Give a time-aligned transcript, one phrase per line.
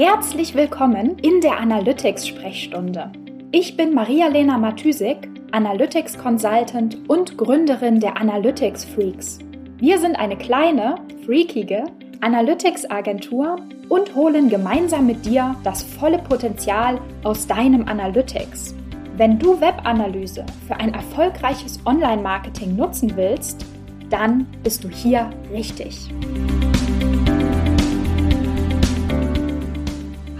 [0.00, 3.10] Herzlich willkommen in der Analytics-Sprechstunde.
[3.50, 9.40] Ich bin Maria-Lena Matysik, Analytics Consultant und Gründerin der Analytics Freaks.
[9.78, 11.82] Wir sind eine kleine, freakige
[12.20, 13.56] Analytics-Agentur
[13.88, 18.76] und holen gemeinsam mit dir das volle Potenzial aus deinem Analytics.
[19.16, 23.66] Wenn du Webanalyse für ein erfolgreiches Online-Marketing nutzen willst,
[24.10, 26.08] dann bist du hier richtig.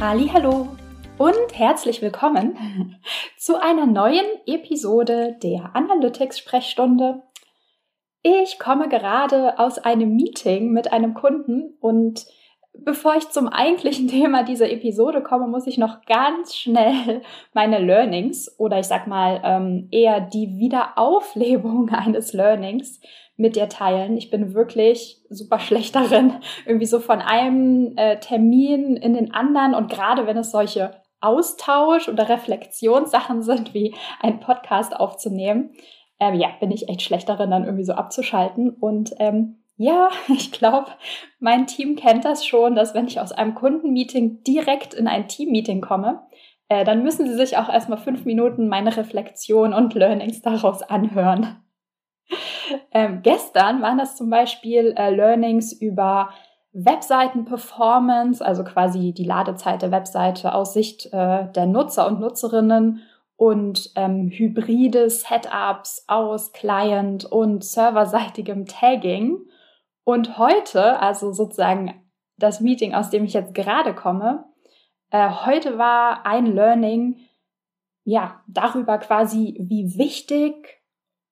[0.01, 0.69] Hallo
[1.19, 2.97] und herzlich willkommen
[3.37, 7.25] zu einer neuen Episode der Analytics Sprechstunde.
[8.23, 12.27] Ich komme gerade aus einem Meeting mit einem Kunden und
[12.73, 17.23] bevor ich zum eigentlichen Thema dieser Episode komme, muss ich noch ganz schnell
[17.55, 23.01] meine Learnings oder ich sag mal ähm, eher die Wiederauflebung eines Learnings
[23.37, 24.17] mit dir teilen.
[24.17, 26.35] Ich bin wirklich super schlecht darin,
[26.67, 32.09] irgendwie so von einem äh, Termin in den anderen und gerade wenn es solche Austausch-
[32.09, 35.71] oder Reflexionssachen sind, wie ein Podcast aufzunehmen,
[36.21, 38.71] ähm, ja, bin ich echt schlecht darin, dann irgendwie so abzuschalten.
[38.71, 40.89] Und ähm, ja, ich glaube,
[41.39, 45.81] mein Team kennt das schon, dass wenn ich aus einem Kundenmeeting direkt in ein Teammeeting
[45.81, 46.27] komme,
[46.69, 51.57] äh, dann müssen sie sich auch erstmal fünf Minuten meine Reflexion und Learnings daraus anhören.
[52.93, 56.29] Ähm, gestern waren das zum Beispiel äh, Learnings über
[56.75, 63.01] Webseiten-Performance, also quasi die Ladezeit der Webseite aus Sicht äh, der Nutzer und Nutzerinnen
[63.37, 69.48] und ähm, hybride Setups aus Client- und serverseitigem Tagging.
[70.09, 72.03] Und heute, also sozusagen
[72.39, 74.47] das Meeting, aus dem ich jetzt gerade komme,
[75.11, 77.29] äh, heute war ein Learning,
[78.05, 80.81] ja, darüber quasi, wie wichtig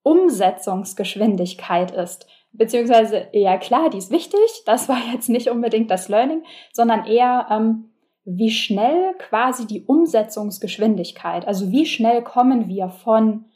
[0.02, 2.26] Umsetzungsgeschwindigkeit ist.
[2.52, 7.46] Beziehungsweise, ja klar, die ist wichtig, das war jetzt nicht unbedingt das Learning, sondern eher,
[7.50, 7.94] ähm,
[8.26, 13.46] wie schnell quasi die Umsetzungsgeschwindigkeit, also wie schnell kommen wir von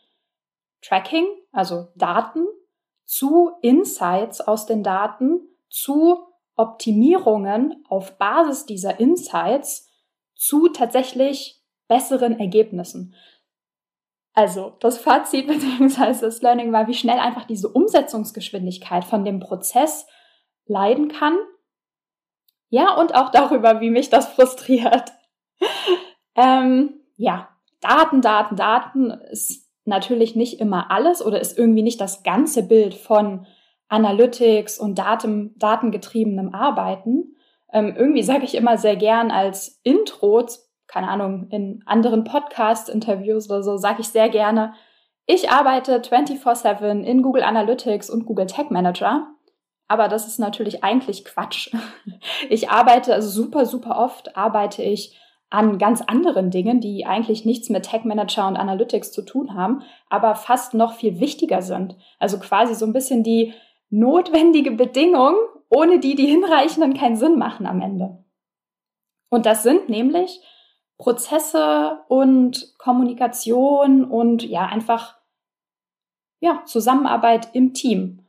[0.81, 2.47] Tracking, also Daten,
[3.11, 9.91] zu Insights aus den Daten, zu Optimierungen auf Basis dieser Insights,
[10.37, 13.17] zu tatsächlich besseren Ergebnissen.
[14.33, 16.21] Also das Fazit bzw.
[16.21, 20.07] das Learning war, wie schnell einfach diese Umsetzungsgeschwindigkeit von dem Prozess
[20.67, 21.37] leiden kann.
[22.69, 25.11] Ja, und auch darüber, wie mich das frustriert.
[26.37, 27.49] ähm, ja,
[27.81, 32.95] Daten, Daten, Daten ist natürlich nicht immer alles oder ist irgendwie nicht das ganze Bild
[32.95, 33.47] von
[33.89, 37.37] Analytics und Daten, datengetriebenem Arbeiten.
[37.73, 40.47] Ähm, irgendwie sage ich immer sehr gern als Intro
[40.91, 44.75] keine Ahnung, in anderen Podcast-Interviews oder so, sage ich sehr gerne,
[45.27, 49.29] ich arbeite 24-7 in Google Analytics und Google Tag Manager.
[49.87, 51.73] Aber das ist natürlich eigentlich Quatsch.
[52.49, 55.17] Ich arbeite also super, super oft, arbeite ich
[55.51, 59.83] an ganz anderen Dingen, die eigentlich nichts mit Tag Manager und Analytics zu tun haben,
[60.09, 61.97] aber fast noch viel wichtiger sind.
[62.19, 63.53] Also quasi so ein bisschen die
[63.91, 65.35] notwendige Bedingung,
[65.69, 68.25] ohne die die hinreichenden keinen Sinn machen am Ende.
[69.29, 70.41] Und das sind nämlich
[70.99, 75.19] Prozesse und Kommunikation und ja, einfach
[76.41, 78.27] ja, Zusammenarbeit im Team.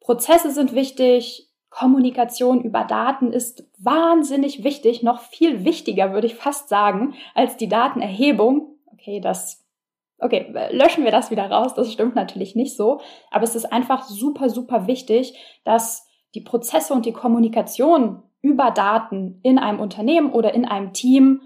[0.00, 1.45] Prozesse sind wichtig,
[1.76, 7.68] Kommunikation über Daten ist wahnsinnig wichtig, noch viel wichtiger, würde ich fast sagen, als die
[7.68, 8.76] Datenerhebung.
[8.92, 9.62] Okay, das
[10.18, 14.04] Okay, löschen wir das wieder raus, das stimmt natürlich nicht so, aber es ist einfach
[14.04, 20.54] super, super wichtig, dass die Prozesse und die Kommunikation über Daten in einem Unternehmen oder
[20.54, 21.42] in einem Team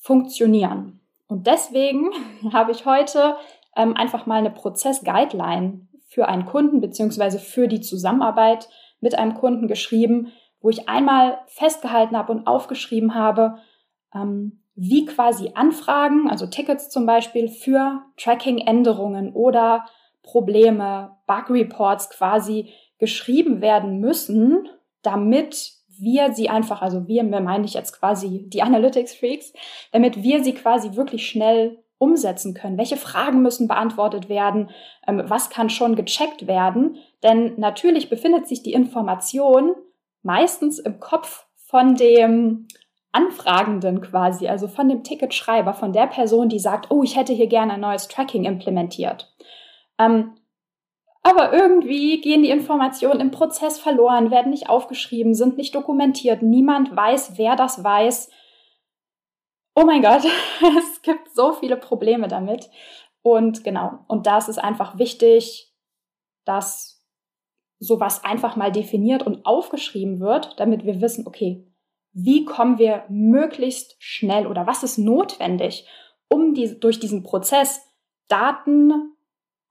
[0.00, 0.98] funktionieren.
[1.28, 2.10] Und deswegen
[2.52, 3.36] habe ich heute
[3.76, 8.68] ähm, einfach mal eine Prozess-Guideline für einen Kunden beziehungsweise für die Zusammenarbeit
[9.00, 13.56] mit einem Kunden geschrieben, wo ich einmal festgehalten habe und aufgeschrieben habe,
[14.14, 19.84] ähm, wie quasi Anfragen, also Tickets zum Beispiel für Tracking-Änderungen oder
[20.22, 24.68] Probleme, Bug-Reports quasi geschrieben werden müssen,
[25.02, 29.52] damit wir sie einfach, also wir, meine ich jetzt quasi die Analytics Freaks,
[29.92, 32.78] damit wir sie quasi wirklich schnell umsetzen können.
[32.78, 34.70] Welche Fragen müssen beantwortet werden?
[35.06, 36.96] Ähm, was kann schon gecheckt werden?
[37.22, 39.74] Denn natürlich befindet sich die Information
[40.22, 42.66] meistens im Kopf von dem
[43.12, 47.48] Anfragenden quasi, also von dem Ticketschreiber, von der Person, die sagt, oh, ich hätte hier
[47.48, 49.34] gerne ein neues Tracking implementiert.
[49.98, 50.36] Ähm,
[51.22, 56.40] aber irgendwie gehen die Informationen im Prozess verloren, werden nicht aufgeschrieben, sind nicht dokumentiert.
[56.40, 58.30] Niemand weiß, wer das weiß.
[59.80, 60.24] Oh mein Gott,
[60.78, 62.68] es gibt so viele Probleme damit.
[63.22, 65.72] Und genau, und da ist es einfach wichtig,
[66.44, 67.02] dass
[67.78, 71.66] sowas einfach mal definiert und aufgeschrieben wird, damit wir wissen, okay,
[72.12, 75.86] wie kommen wir möglichst schnell oder was ist notwendig,
[76.28, 77.80] um die, durch diesen Prozess
[78.28, 79.14] Daten,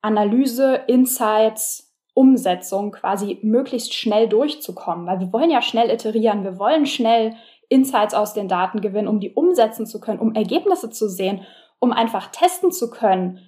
[0.02, 5.06] Analyse, Insights, Umsetzung quasi möglichst schnell durchzukommen.
[5.06, 7.36] Weil wir wollen ja schnell iterieren, wir wollen schnell
[7.70, 11.46] Insights aus den Daten gewinnen, um die umsetzen zu können, um Ergebnisse zu sehen,
[11.80, 13.40] um einfach testen zu können.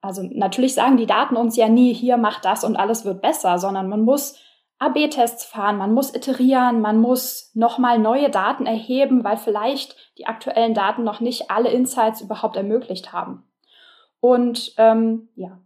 [0.00, 3.58] Also natürlich sagen die Daten uns ja nie, hier macht das und alles wird besser,
[3.58, 4.38] sondern man muss
[4.78, 10.74] AB-Tests fahren, man muss iterieren, man muss nochmal neue Daten erheben, weil vielleicht die aktuellen
[10.74, 13.44] Daten noch nicht alle Insights überhaupt ermöglicht haben.
[14.20, 15.58] Und ähm, ja,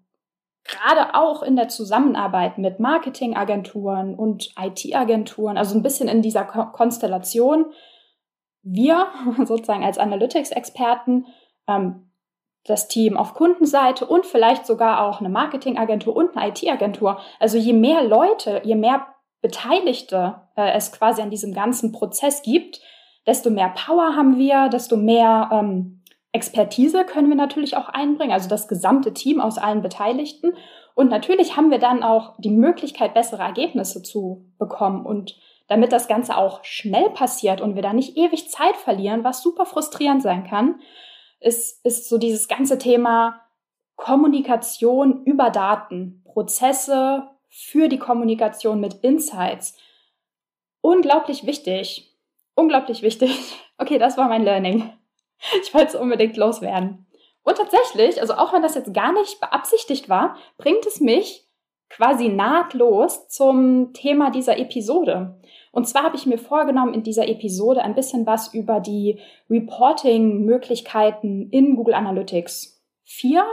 [0.71, 6.67] gerade auch in der Zusammenarbeit mit Marketingagenturen und IT-Agenturen, also ein bisschen in dieser Ko
[6.67, 7.67] Konstellation,
[8.63, 9.07] wir
[9.45, 11.27] sozusagen als Analytics-Experten
[11.67, 12.11] ähm,
[12.65, 17.19] das Team auf Kundenseite und vielleicht sogar auch eine Marketingagentur und eine IT-Agentur.
[17.39, 19.07] Also je mehr Leute, je mehr
[19.41, 22.81] Beteiligte äh, es quasi an diesem ganzen Prozess gibt,
[23.27, 26.00] desto mehr Power haben wir, desto mehr ähm,
[26.33, 30.55] Expertise können wir natürlich auch einbringen, also das gesamte Team aus allen Beteiligten.
[30.95, 35.05] Und natürlich haben wir dann auch die Möglichkeit, bessere Ergebnisse zu bekommen.
[35.05, 35.37] Und
[35.67, 39.67] damit das Ganze auch schnell passiert und wir da nicht ewig Zeit verlieren, was super
[39.67, 40.81] frustrierend sein kann,
[41.41, 43.41] ist, ist so dieses ganze Thema
[43.97, 49.77] Kommunikation über Daten, Prozesse für die Kommunikation mit Insights.
[50.81, 52.17] Unglaublich wichtig.
[52.55, 53.57] Unglaublich wichtig.
[53.83, 54.93] Okay, das war mein Learning.
[55.63, 57.07] Ich wollte es unbedingt loswerden.
[57.43, 61.47] Und tatsächlich, also auch wenn das jetzt gar nicht beabsichtigt war, bringt es mich
[61.89, 65.41] quasi nahtlos zum Thema dieser Episode.
[65.73, 71.49] Und zwar habe ich mir vorgenommen, in dieser Episode ein bisschen was über die Reporting-Möglichkeiten
[71.51, 73.45] in Google Analytics 4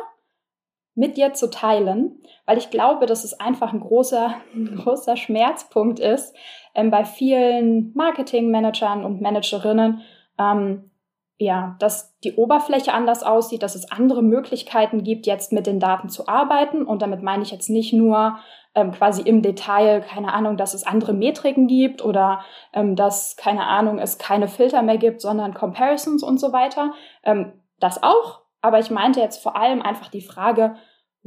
[0.94, 6.00] mit dir zu teilen, weil ich glaube, dass es einfach ein großer, ein großer Schmerzpunkt
[6.00, 6.36] ist
[6.75, 10.01] ähm, bei vielen Marketingmanagern und Managerinnen,
[10.40, 10.92] ähm,
[11.39, 16.10] ja, dass die Oberfläche anders aussieht, dass es andere Möglichkeiten gibt, jetzt mit den Daten
[16.10, 16.84] zu arbeiten.
[16.84, 18.39] Und damit meine ich jetzt nicht nur
[18.74, 22.42] ähm, quasi im Detail, keine Ahnung, dass es andere Metriken gibt oder
[22.74, 26.94] ähm, dass, keine Ahnung, es keine Filter mehr gibt, sondern Comparisons und so weiter.
[27.24, 28.42] Ähm, das auch.
[28.62, 30.75] Aber ich meinte jetzt vor allem einfach die Frage,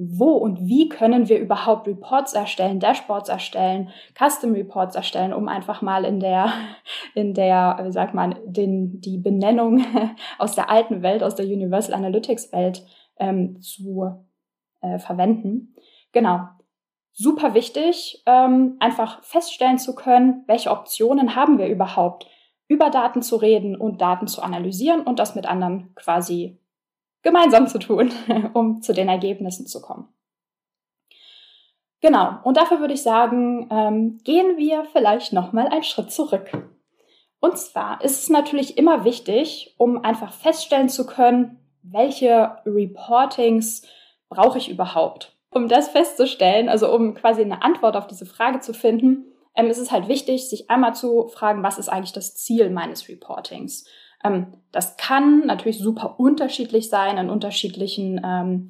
[0.03, 5.83] wo und wie können wir überhaupt Reports erstellen, Dashboards erstellen, Custom Reports erstellen, um einfach
[5.83, 6.53] mal in der,
[7.15, 9.85] in der, wie sagt man, den, die Benennung
[10.39, 12.83] aus der alten Welt, aus der Universal Analytics Welt
[13.19, 14.27] ähm, zu
[14.81, 15.75] äh, verwenden.
[16.13, 16.49] Genau.
[17.13, 22.27] Super wichtig, ähm, einfach feststellen zu können, welche Optionen haben wir überhaupt,
[22.69, 26.60] über Daten zu reden und Daten zu analysieren und das mit anderen quasi
[27.23, 28.13] gemeinsam zu tun,
[28.55, 30.09] um zu den Ergebnissen zu kommen.
[32.01, 36.51] Genau, und dafür würde ich sagen, ähm, gehen wir vielleicht nochmal einen Schritt zurück.
[37.41, 43.83] Und zwar ist es natürlich immer wichtig, um einfach feststellen zu können, welche Reportings
[44.29, 45.37] brauche ich überhaupt.
[45.51, 49.79] Um das festzustellen, also um quasi eine Antwort auf diese Frage zu finden, ähm, ist
[49.79, 53.85] es halt wichtig, sich einmal zu fragen, was ist eigentlich das Ziel meines Reportings?
[54.25, 58.69] Ähm, das kann natürlich super unterschiedlich sein in unterschiedlichen ähm,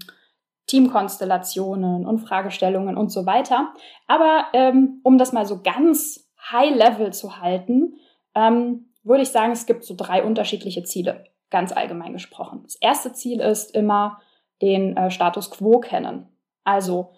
[0.67, 3.75] Teamkonstellationen und Fragestellungen und so weiter.
[4.07, 7.97] Aber ähm, um das mal so ganz high-level zu halten,
[8.35, 12.61] ähm, würde ich sagen, es gibt so drei unterschiedliche Ziele, ganz allgemein gesprochen.
[12.63, 14.21] Das erste Ziel ist immer
[14.63, 16.29] den äh, Status quo kennen.
[16.65, 17.13] Also,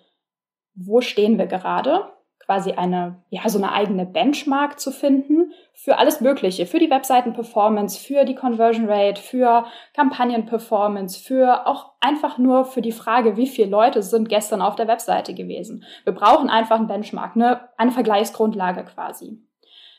[0.74, 2.10] wo stehen wir gerade?
[2.52, 7.98] Quasi eine, ja, so eine eigene Benchmark zu finden für alles Mögliche, für die Webseiten-Performance,
[7.98, 13.70] für die Conversion Rate, für Kampagnen-Performance, für auch einfach nur für die Frage, wie viele
[13.70, 15.84] Leute sind gestern auf der Webseite gewesen.
[16.04, 19.40] Wir brauchen einfach einen Benchmark, ne, eine Vergleichsgrundlage quasi.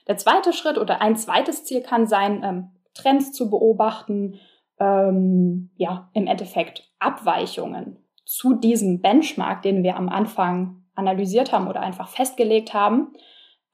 [0.08, 4.40] Der zweite Schritt oder ein zweites Ziel kann sein, ähm, Trends zu beobachten,
[4.80, 11.82] ähm, ja, im Endeffekt Abweichungen zu diesem Benchmark, den wir am Anfang analysiert haben oder
[11.82, 13.14] einfach festgelegt haben,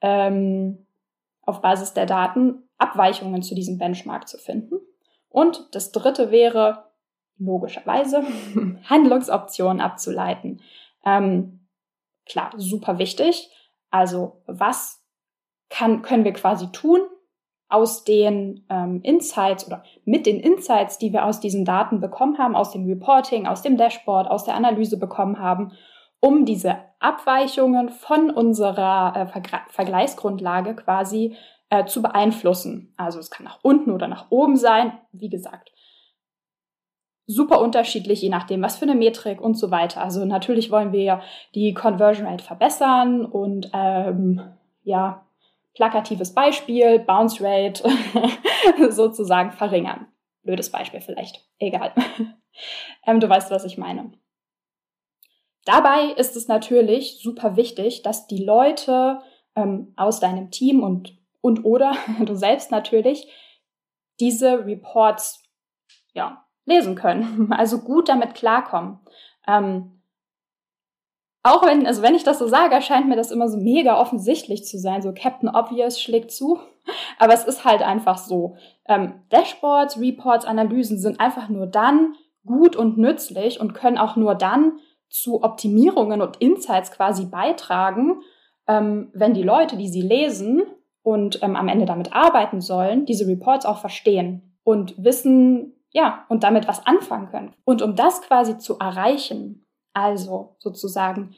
[0.00, 0.86] ähm,
[1.42, 4.76] auf Basis der Daten Abweichungen zu diesem Benchmark zu finden.
[5.28, 6.84] Und das dritte wäre,
[7.38, 8.24] logischerweise,
[8.88, 10.60] Handlungsoptionen abzuleiten.
[11.04, 11.60] Ähm,
[12.26, 13.50] klar, super wichtig.
[13.90, 15.02] Also was
[15.68, 17.00] kann, können wir quasi tun
[17.68, 22.56] aus den ähm, Insights oder mit den Insights, die wir aus diesen Daten bekommen haben,
[22.56, 25.72] aus dem Reporting, aus dem Dashboard, aus der Analyse bekommen haben,
[26.20, 31.36] um diese Abweichungen von unserer äh, Ver Vergleichsgrundlage quasi
[31.70, 32.92] äh, zu beeinflussen.
[32.96, 35.72] Also es kann nach unten oder nach oben sein, wie gesagt.
[37.26, 40.02] Super unterschiedlich, je nachdem, was für eine Metrik und so weiter.
[40.02, 41.22] Also natürlich wollen wir
[41.54, 44.42] die Conversion Rate verbessern und ähm,
[44.82, 45.24] ja,
[45.74, 47.88] plakatives Beispiel, Bounce Rate
[48.90, 50.08] sozusagen verringern.
[50.42, 51.44] Blödes Beispiel vielleicht.
[51.58, 51.92] Egal.
[53.06, 54.12] ähm, du weißt, was ich meine.
[55.64, 59.20] Dabei ist es natürlich super wichtig, dass die Leute
[59.54, 63.30] ähm, aus deinem Team und, und oder du selbst natürlich
[64.18, 65.42] diese Reports
[66.12, 69.00] ja, lesen können, also gut damit klarkommen.
[69.46, 70.00] Ähm,
[71.42, 74.66] auch wenn, also wenn ich das so sage, erscheint mir das immer so mega offensichtlich
[74.66, 75.00] zu sein.
[75.00, 76.58] So Captain Obvious schlägt zu.
[77.18, 78.56] Aber es ist halt einfach so.
[78.86, 82.14] Ähm, Dashboards, Reports, Analysen sind einfach nur dann
[82.44, 84.78] gut und nützlich und können auch nur dann
[85.10, 88.22] zu Optimierungen und Insights quasi beitragen,
[88.66, 90.62] ähm, wenn die Leute, die sie lesen
[91.02, 96.44] und ähm, am Ende damit arbeiten sollen, diese Reports auch verstehen und wissen, ja, und
[96.44, 97.54] damit was anfangen können.
[97.64, 101.34] Und um das quasi zu erreichen, also sozusagen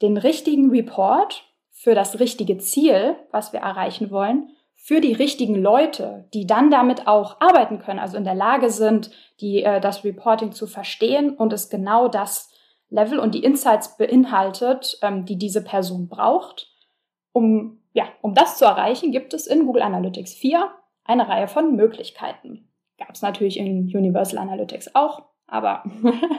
[0.00, 6.28] den richtigen Report für das richtige Ziel, was wir erreichen wollen, für die richtigen Leute,
[6.34, 9.10] die dann damit auch arbeiten können, also in der Lage sind,
[9.40, 12.50] die, äh, das Reporting zu verstehen und es genau das
[12.94, 16.70] Level und die Insights beinhaltet, ähm, die diese Person braucht.
[17.32, 20.70] Um, ja, um das zu erreichen, gibt es in Google Analytics 4
[21.04, 22.68] eine Reihe von Möglichkeiten.
[22.98, 25.82] Gab es natürlich in Universal Analytics auch, aber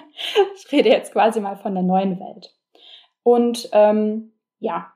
[0.55, 2.55] ich rede jetzt quasi mal von der neuen Welt.
[3.23, 4.93] Und ähm, ja,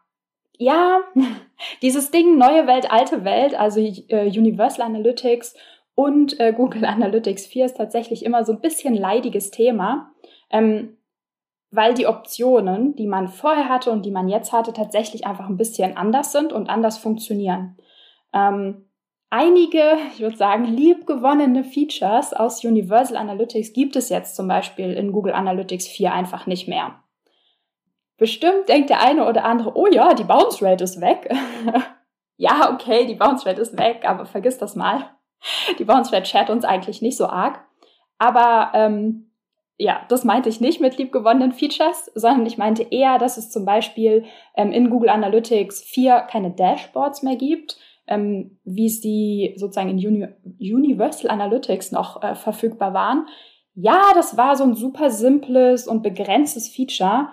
[0.57, 1.01] ja,
[1.81, 5.55] dieses Ding neue Welt, alte Welt, also äh, Universal Analytics
[5.93, 10.13] und äh, Google Analytics 4 ist tatsächlich immer so ein bisschen leidiges Thema.
[10.49, 10.95] Ähm,
[11.71, 15.57] weil die Optionen, die man vorher hatte und die man jetzt hatte, tatsächlich einfach ein
[15.57, 17.77] bisschen anders sind und anders funktionieren.
[18.33, 18.89] Ähm,
[19.29, 25.11] einige, ich würde sagen, liebgewonnene Features aus Universal Analytics gibt es jetzt zum Beispiel in
[25.11, 27.03] Google Analytics 4 einfach nicht mehr.
[28.17, 31.29] Bestimmt denkt der eine oder andere, oh ja, die Bounce Rate ist weg.
[32.38, 35.11] ja, okay, die Bounce Rate ist weg, aber vergiss das mal.
[35.77, 37.63] Die Bounce Rate schert uns eigentlich nicht so arg.
[38.17, 39.28] Aber ähm,
[39.81, 43.63] ja, das meinte ich nicht mit liebgewonnenen Features, sondern ich meinte eher, dass es zum
[43.63, 44.25] Beispiel
[44.57, 50.05] ähm, in Google Analytics 4 keine Dashboards mehr gibt, ähm, wie es die sozusagen in
[50.05, 50.27] Uni
[50.59, 53.27] Universal Analytics noch äh, verfügbar waren.
[53.74, 57.29] Ja, das war so ein super simples und begrenztes Feature,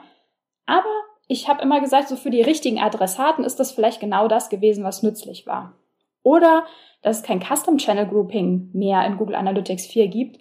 [0.67, 0.85] aber
[1.27, 4.85] ich habe immer gesagt, so für die richtigen Adressaten ist das vielleicht genau das gewesen,
[4.85, 5.75] was nützlich war.
[6.23, 6.65] Oder
[7.03, 10.39] dass es kein Custom Channel Grouping mehr in Google Analytics 4 gibt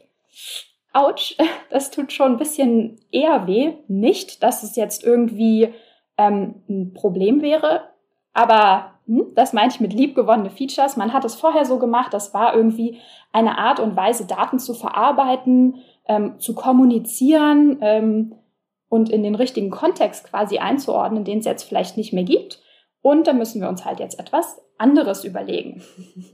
[0.96, 1.36] ouch,
[1.70, 3.74] das tut schon ein bisschen eher weh.
[3.88, 5.74] Nicht, dass es jetzt irgendwie
[6.18, 7.84] ähm, ein Problem wäre,
[8.34, 10.98] aber hm, das meinte ich mit liebgewonnene Features.
[10.98, 13.00] Man hat es vorher so gemacht, das war irgendwie
[13.32, 18.36] eine Art und Weise, Daten zu verarbeiten, ähm, zu kommunizieren ähm,
[18.90, 22.62] und in den richtigen Kontext quasi einzuordnen, den es jetzt vielleicht nicht mehr gibt.
[23.02, 25.84] Und da müssen wir uns halt jetzt etwas anderes überlegen.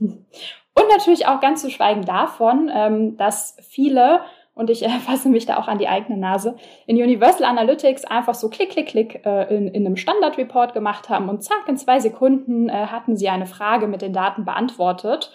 [0.00, 4.22] und natürlich auch ganz zu schweigen davon, ähm, dass viele
[4.54, 6.56] und ich äh, fasse mich da auch an die eigene Nase,
[6.86, 11.28] in Universal Analytics einfach so klick, klick, klick äh, in, in einem Standard-Report gemacht haben
[11.28, 15.32] und zack, in zwei Sekunden äh, hatten sie eine Frage mit den Daten beantwortet.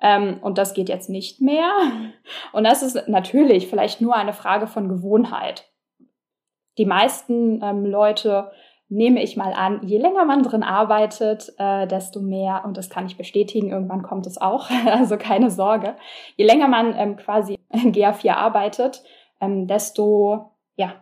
[0.00, 1.72] Ähm, und das geht jetzt nicht mehr.
[2.52, 5.68] Und das ist natürlich vielleicht nur eine Frage von Gewohnheit.
[6.78, 8.52] Die meisten ähm, Leute
[8.88, 13.06] nehme ich mal an, je länger man drin arbeitet, äh, desto mehr, und das kann
[13.06, 15.96] ich bestätigen, irgendwann kommt es auch, also keine Sorge,
[16.36, 19.02] je länger man ähm, quasi in GA4 arbeitet,
[19.40, 20.94] ähm, desto, ja,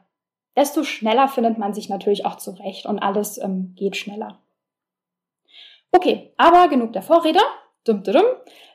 [0.57, 4.40] desto schneller findet man sich natürlich auch zurecht und alles ähm, geht schneller.
[5.93, 7.38] Okay, aber genug der Vorrede.
[7.85, 8.25] Dum, dum, dum.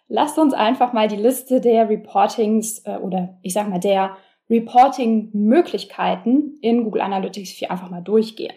[0.07, 4.17] Lasst uns einfach mal die Liste der Reportings äh, oder ich sag mal der
[4.49, 8.53] Reporting-Möglichkeiten in Google Analytics 4 einfach mal durchgehen.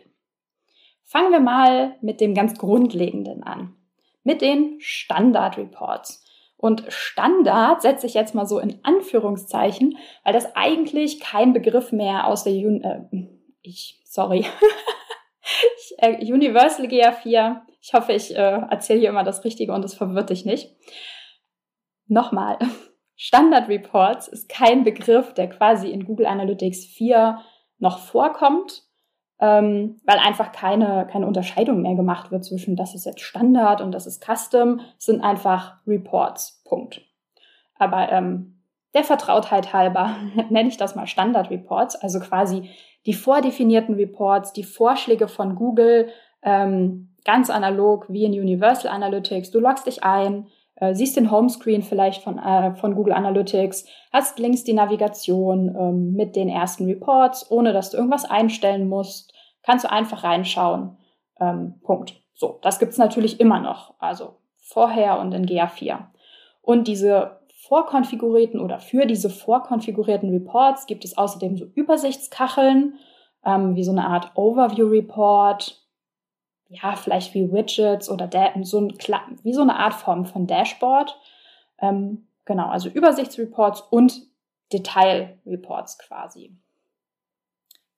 [1.05, 3.77] Fangen wir mal mit dem ganz Grundlegenden an,
[4.23, 6.25] mit den Standard Reports.
[6.57, 12.27] Und Standard setze ich jetzt mal so in Anführungszeichen, weil das eigentlich kein Begriff mehr
[12.27, 13.03] aus der Jun äh,
[13.61, 14.47] ich sorry
[15.77, 17.61] ich, äh, Universal GA4.
[17.81, 20.75] Ich hoffe, ich äh, erzähle hier immer das Richtige und es verwirrt dich nicht.
[22.07, 22.59] Nochmal.
[23.17, 27.41] Standard Reports ist kein Begriff, der quasi in Google Analytics 4
[27.79, 28.84] noch vorkommt,
[29.45, 33.93] ähm, weil einfach keine, keine Unterscheidung mehr gemacht wird zwischen das ist jetzt Standard und
[33.93, 36.63] das ist Custom, sind einfach Reports.
[36.65, 37.03] Punkt.
[37.79, 38.63] Aber ähm,
[38.95, 40.17] der Vertrautheit halber
[40.49, 42.71] nenne ich das mal Standard Reports, also quasi
[43.05, 46.09] die vordefinierten Reports, die Vorschläge von Google,
[46.43, 49.51] ähm, ganz analog wie in Universal Analytics.
[49.51, 50.47] Du loggst dich ein,
[50.77, 56.15] äh, siehst den Homescreen vielleicht von, äh, von Google Analytics, hast links die Navigation ähm,
[56.15, 59.34] mit den ersten Reports, ohne dass du irgendwas einstellen musst,
[59.65, 60.97] kannst du einfach reinschauen.
[61.41, 62.15] Ähm, Punkt.
[62.35, 63.95] So, das gibt's natürlich immer noch.
[63.99, 65.99] Also vorher und in GA4.
[66.63, 72.99] Und diese vorkonfigurierten oder für diese vorkonfigurierten Reports gibt es außerdem so Übersichtskacheln,
[73.45, 75.81] ähm, wie so eine Art Overview-Report,
[76.69, 78.29] ja, vielleicht wie Widgets oder
[78.63, 78.99] so ein,
[79.43, 81.17] wie so eine Art Form von Dashboard.
[81.79, 84.23] Ähm, genau, also Übersichtsreports und
[84.73, 86.57] Detailreports quasi.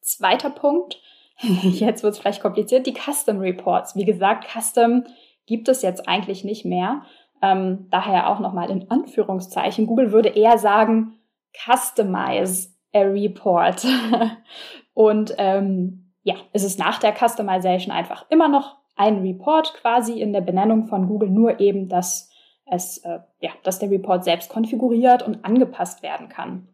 [0.01, 1.01] Zweiter Punkt,
[1.63, 3.97] jetzt wird es vielleicht kompliziert, die Custom Reports.
[3.97, 5.05] Wie gesagt, Custom
[5.47, 7.03] gibt es jetzt eigentlich nicht mehr.
[7.43, 9.87] Ähm, daher auch nochmal in Anführungszeichen.
[9.87, 11.19] Google würde eher sagen,
[11.55, 13.87] customize a report.
[14.95, 20.33] Und ähm, ja, es ist nach der Customization einfach immer noch ein Report quasi in
[20.33, 22.31] der Benennung von Google, nur eben, dass
[22.65, 26.69] es, äh, ja, dass der Report selbst konfiguriert und angepasst werden kann.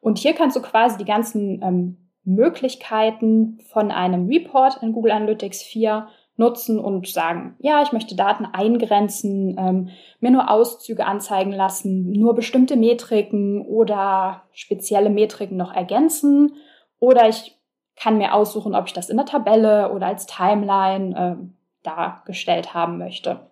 [0.00, 5.62] Und hier kannst du quasi die ganzen ähm, Möglichkeiten von einem Report in Google Analytics
[5.62, 9.90] 4 nutzen und sagen, ja, ich möchte Daten eingrenzen, ähm,
[10.20, 16.56] mir nur Auszüge anzeigen lassen, nur bestimmte Metriken oder spezielle Metriken noch ergänzen.
[16.98, 17.56] Oder ich
[17.96, 22.98] kann mir aussuchen, ob ich das in der Tabelle oder als Timeline äh, dargestellt haben
[22.98, 23.46] möchte.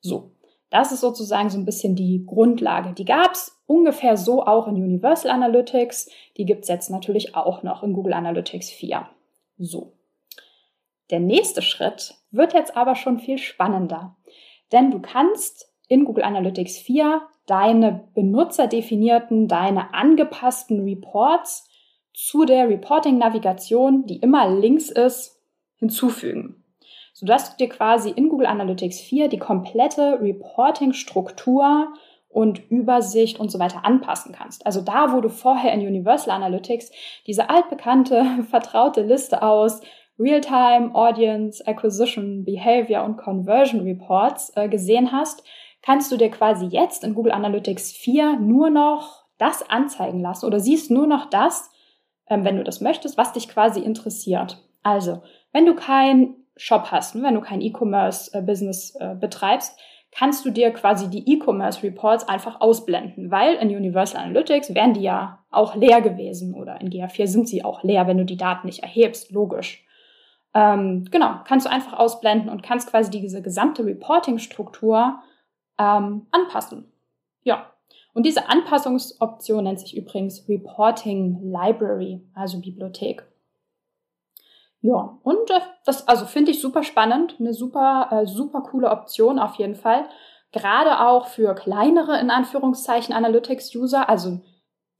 [0.00, 0.32] So,
[0.70, 2.92] das ist sozusagen so ein bisschen die Grundlage.
[2.92, 6.10] Die gab es ungefähr so auch in Universal Analytics.
[6.36, 9.08] Die gibt es jetzt natürlich auch noch in Google Analytics 4.
[9.58, 9.94] So.
[11.10, 14.16] Der nächste Schritt wird jetzt aber schon viel spannender,
[14.72, 21.66] denn du kannst in Google Analytics 4 deine benutzerdefinierten, deine angepassten Reports
[22.12, 25.40] zu der Reporting-Navigation, die immer links ist,
[25.76, 26.57] hinzufügen,
[27.18, 31.88] sodass du dir quasi in Google Analytics 4 die komplette Reporting-Struktur
[32.28, 34.64] und Übersicht und so weiter anpassen kannst.
[34.64, 36.92] Also da, wo du vorher in Universal Analytics
[37.26, 39.80] diese altbekannte, vertraute Liste aus
[40.16, 45.42] Real-Time, Audience, Acquisition, Behavior und Conversion Reports äh, gesehen hast,
[45.82, 50.60] kannst du dir quasi jetzt in Google Analytics 4 nur noch das anzeigen lassen oder
[50.60, 51.68] siehst nur noch das,
[52.28, 54.62] ähm, wenn du das möchtest, was dich quasi interessiert.
[54.84, 59.78] Also, wenn du keinen Shop hast, ne, wenn du kein E-Commerce-Business äh, äh, betreibst,
[60.10, 65.02] kannst du dir quasi die E-Commerce Reports einfach ausblenden, weil in Universal Analytics wären die
[65.02, 68.66] ja auch leer gewesen oder in GA4 sind sie auch leer, wenn du die Daten
[68.66, 69.84] nicht erhebst, logisch.
[70.54, 75.20] Ähm, genau, kannst du einfach ausblenden und kannst quasi diese gesamte Reporting-Struktur
[75.78, 76.90] ähm, anpassen.
[77.44, 77.72] Ja,
[78.14, 83.24] und diese Anpassungsoption nennt sich übrigens Reporting Library, also Bibliothek.
[84.80, 89.38] Ja, und äh, das also finde ich super spannend, eine super äh, super coole Option
[89.38, 90.04] auf jeden Fall,
[90.52, 94.40] gerade auch für kleinere in Anführungszeichen Analytics User, also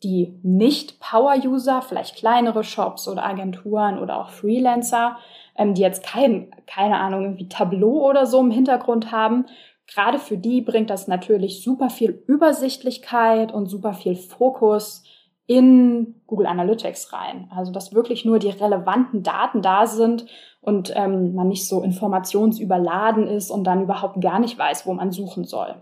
[0.03, 5.19] die nicht Power-User, vielleicht kleinere Shops oder Agenturen oder auch Freelancer,
[5.57, 9.47] ähm, die jetzt kein, keine Ahnung, irgendwie Tableau oder so im Hintergrund haben.
[9.87, 15.03] Gerade für die bringt das natürlich super viel Übersichtlichkeit und super viel Fokus
[15.49, 17.51] in Google Analytics rein.
[17.51, 20.27] Also dass wirklich nur die relevanten Daten da sind
[20.61, 25.11] und ähm, man nicht so informationsüberladen ist und dann überhaupt gar nicht weiß, wo man
[25.11, 25.75] suchen soll.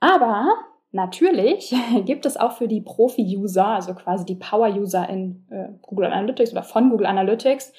[0.00, 0.46] Aber
[0.92, 1.74] Natürlich
[2.06, 6.62] gibt es auch für die Profi-User, also quasi die Power-User in äh, Google Analytics oder
[6.62, 7.72] von Google Analytics,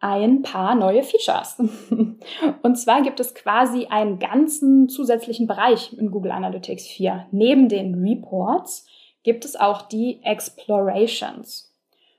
[0.00, 1.58] ein paar neue Features.
[2.62, 7.28] Und zwar gibt es quasi einen ganzen zusätzlichen Bereich in Google Analytics 4.
[7.30, 8.86] Neben den Reports
[9.22, 11.72] gibt es auch die Explorations.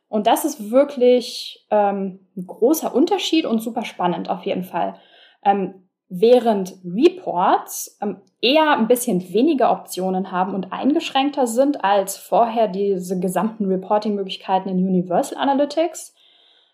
[0.08, 4.96] Und das ist wirklich ähm, ein großer Unterschied und super spannend auf jeden Fall.
[5.44, 12.68] Ähm, während Reports ähm, eher ein bisschen weniger Optionen haben und eingeschränkter sind als vorher
[12.68, 16.14] diese gesamten Reporting-Möglichkeiten in Universal Analytics,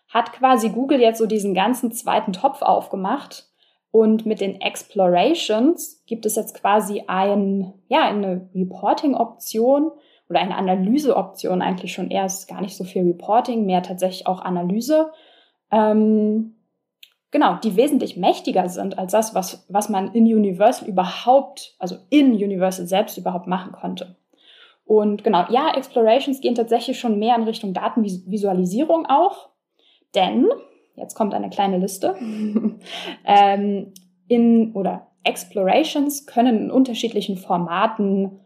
[0.08, 3.46] hat quasi Google jetzt so diesen ganzen zweiten Topf aufgemacht.
[3.92, 9.90] Und mit den Explorations gibt es jetzt quasi ein, ja, eine Reporting-Option
[10.30, 12.24] oder eine Analyse-Option eigentlich schon eher.
[12.24, 15.10] Es ist gar nicht so viel Reporting, mehr tatsächlich auch Analyse.
[15.72, 16.54] Ähm,
[17.32, 22.32] genau, die wesentlich mächtiger sind als das, was, was man in Universal überhaupt, also in
[22.32, 24.16] Universal selbst überhaupt machen konnte.
[24.84, 29.50] Und genau, ja, Explorations gehen tatsächlich schon mehr in Richtung Datenvisualisierung auch,
[30.14, 30.48] denn,
[30.94, 32.14] jetzt kommt eine kleine Liste,
[33.24, 33.92] ähm,
[34.28, 38.40] in, oder Explorations können in unterschiedlichen Formaten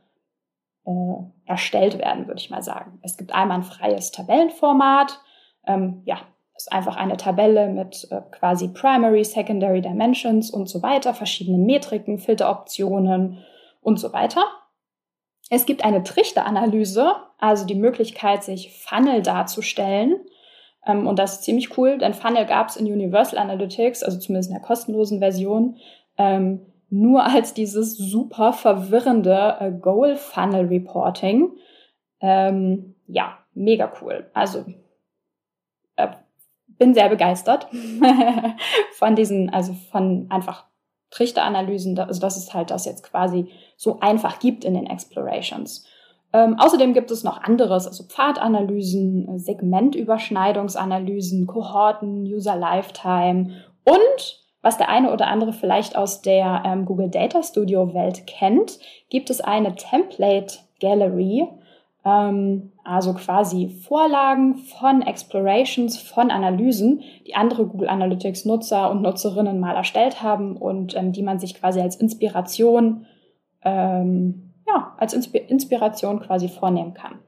[0.86, 2.98] äh, erstellt werden, würde ich mal sagen.
[3.02, 5.20] Es gibt einmal ein freies Tabellenformat,
[5.66, 6.18] ähm, ja,
[6.56, 12.18] ist einfach eine Tabelle mit äh, quasi Primary, Secondary Dimensions und so weiter, verschiedenen Metriken,
[12.18, 13.44] Filteroptionen
[13.80, 14.44] und so weiter.
[15.50, 20.16] Es gibt eine Trichteranalyse, also die Möglichkeit, sich Funnel darzustellen,
[20.86, 24.50] Ähm, und das ist ziemlich cool, denn Funnel gab es in Universal Analytics, also zumindest
[24.50, 25.76] in der kostenlosen Version,
[26.18, 31.56] ähm, nur als dieses super verwirrende äh, Goal Funnel Reporting.
[32.20, 34.28] Ähm, ja, mega cool.
[34.34, 34.64] Also
[35.96, 36.08] äh,
[36.66, 37.68] bin sehr begeistert
[38.92, 40.66] von diesen, also von einfach
[41.10, 45.86] Trichteranalysen, also dass es halt das jetzt quasi so einfach gibt in den Explorations.
[46.32, 53.52] Ähm, außerdem gibt es noch anderes, also Pfadanalysen, Segmentüberschneidungsanalysen, Kohorten, User Lifetime
[53.84, 58.78] und was der eine oder andere vielleicht aus der ähm, Google Data Studio Welt kennt,
[59.10, 61.46] gibt es eine Template Gallery,
[62.04, 69.60] ähm, also quasi Vorlagen von Explorations, von Analysen, die andere Google Analytics Nutzer und Nutzerinnen
[69.60, 73.06] mal erstellt haben und ähm, die man sich quasi als Inspiration,
[73.62, 77.18] ähm, ja, als Insp Inspiration quasi vornehmen kann.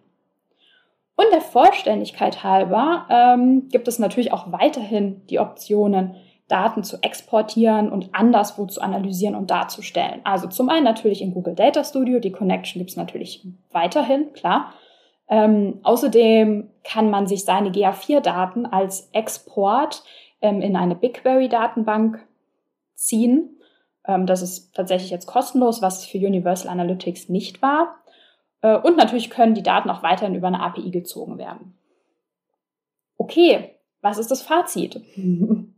[1.17, 6.17] Und der Vollständigkeit halber ähm, gibt es natürlich auch weiterhin die Optionen,
[6.49, 10.21] Daten zu exportieren und anderswo zu analysieren und darzustellen.
[10.25, 14.73] Also zum einen natürlich in Google Data Studio, die Connection gibt es natürlich weiterhin, klar.
[15.29, 20.05] Ähm, außerdem kann man sich seine GA4-Daten als Export
[20.41, 22.25] ähm, in eine BigQuery-Datenbank
[22.95, 23.59] ziehen.
[24.07, 27.97] Ähm, das ist tatsächlich jetzt kostenlos, was für Universal Analytics nicht war.
[28.63, 31.77] Äh, und natürlich können die Daten auch weiterhin über eine API gezogen werden.
[33.19, 35.01] Okay, was ist das Fazit?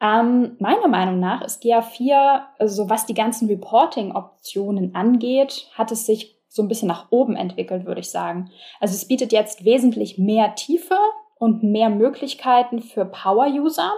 [0.00, 6.36] Ähm, meiner Meinung nach ist GA4, also was die ganzen Reporting-Optionen angeht, hat es sich
[6.48, 8.50] so ein bisschen nach oben entwickelt, würde ich sagen.
[8.80, 10.96] Also es bietet jetzt wesentlich mehr Tiefe
[11.38, 13.92] und mehr Möglichkeiten für Power-User.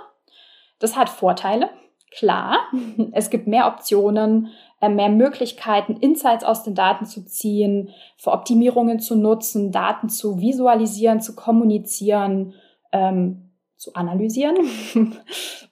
[0.78, 1.70] Das hat Vorteile,
[2.10, 2.58] klar.
[3.12, 4.48] Es gibt mehr Optionen,
[4.80, 10.40] äh, mehr Möglichkeiten, Insights aus den Daten zu ziehen, für Optimierungen zu nutzen, Daten zu
[10.40, 12.54] visualisieren, zu kommunizieren.
[12.92, 13.47] Ähm,
[13.78, 14.56] zu analysieren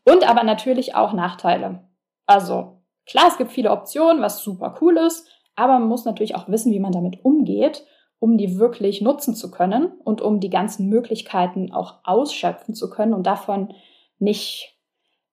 [0.04, 1.84] und aber natürlich auch Nachteile.
[2.24, 6.48] Also klar, es gibt viele Optionen, was super cool ist, aber man muss natürlich auch
[6.48, 7.84] wissen, wie man damit umgeht,
[8.18, 13.12] um die wirklich nutzen zu können und um die ganzen Möglichkeiten auch ausschöpfen zu können
[13.12, 13.74] und davon
[14.18, 14.78] nicht,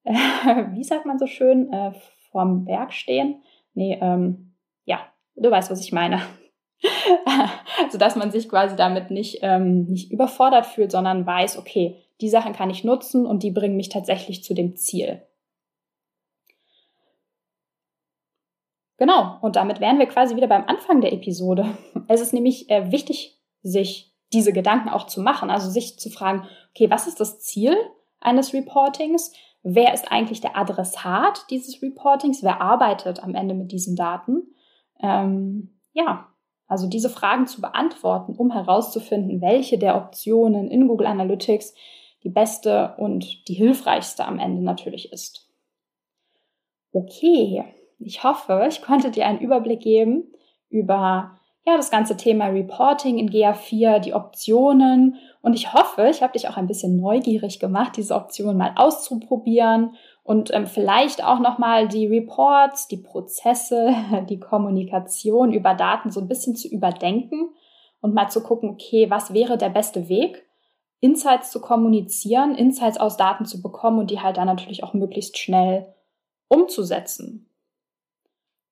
[0.03, 0.13] äh,
[0.73, 1.93] wie sagt man so schön, äh,
[2.31, 3.43] vorm Berg stehen.
[3.73, 4.55] Nee, ähm,
[4.85, 4.99] ja,
[5.35, 6.21] du weißt, was ich meine.
[7.83, 12.29] also dass man sich quasi damit nicht, ähm, nicht überfordert fühlt, sondern weiß, okay, die
[12.29, 15.21] Sachen kann ich nutzen und die bringen mich tatsächlich zu dem Ziel.
[18.97, 21.77] Genau, und damit wären wir quasi wieder beim Anfang der Episode.
[22.07, 26.47] Es ist nämlich äh, wichtig, sich diese Gedanken auch zu machen, also sich zu fragen,
[26.71, 27.75] okay, was ist das Ziel
[28.21, 29.33] eines Reportings?
[29.61, 32.41] Wer ist eigentlich der Adressat dieses Reportings?
[32.41, 34.43] Wer arbeitet am Ende mit diesen Daten?
[35.01, 36.27] Ähm, ja,
[36.67, 41.73] also diese Fragen zu beantworten, um herauszufinden, welche der Optionen in Google Analytics
[42.23, 45.49] die beste und die hilfreichste am Ende natürlich ist.
[46.91, 47.63] Okay,
[47.99, 50.31] ich hoffe, ich konnte dir einen Überblick geben
[50.69, 56.33] über ja, das ganze Thema Reporting in GA4, die Optionen und ich hoffe, ich habe
[56.33, 61.87] dich auch ein bisschen neugierig gemacht, diese Optionen mal auszuprobieren und ähm, vielleicht auch nochmal
[61.87, 63.93] die Reports, die Prozesse,
[64.29, 67.49] die Kommunikation über Daten so ein bisschen zu überdenken
[68.01, 70.45] und mal zu gucken, okay, was wäre der beste Weg,
[71.03, 75.37] Insights zu kommunizieren, Insights aus Daten zu bekommen und die halt dann natürlich auch möglichst
[75.37, 75.93] schnell
[76.47, 77.49] umzusetzen.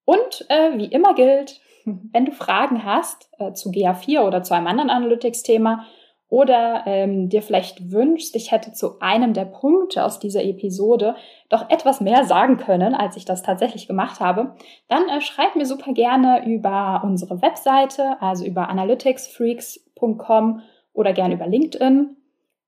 [0.06, 4.67] Und äh, wie immer gilt, wenn du Fragen hast äh, zu GA4 oder zu einem
[4.67, 5.86] anderen Analytics-Thema
[6.30, 11.15] oder ähm, dir vielleicht wünschst, ich hätte zu einem der Punkte aus dieser Episode
[11.50, 14.56] doch etwas mehr sagen können, als ich das tatsächlich gemacht habe,
[14.88, 20.62] dann äh, schreib mir super gerne über unsere Webseite, also über analyticsfreaks.com
[20.94, 22.15] oder gerne über LinkedIn.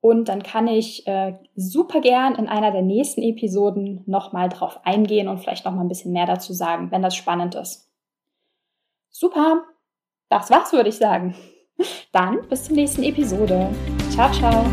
[0.03, 5.29] Und dann kann ich äh, super gern in einer der nächsten Episoden nochmal drauf eingehen
[5.29, 7.89] und vielleicht nochmal ein bisschen mehr dazu sagen, wenn das spannend ist.
[9.09, 9.63] Super,
[10.27, 11.35] das war's, würde ich sagen.
[12.11, 13.69] Dann bis zur nächsten Episode.
[14.11, 14.65] Ciao, ciao.